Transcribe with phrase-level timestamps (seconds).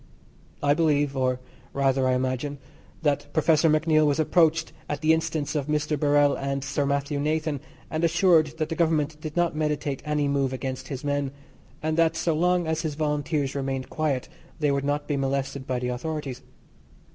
[0.63, 1.39] I believe, or
[1.73, 2.57] rather I imagine,
[3.03, 5.95] that Professor MacNeill was approached at the instance of Mr.
[5.95, 7.59] Birrell or Sir Mathew Nathan
[7.91, 11.29] and assured that the Government did not meditate any move against his men,
[11.83, 14.27] and that so long as his Volunteers remained quiet
[14.59, 16.41] they would not be molested by the authorities.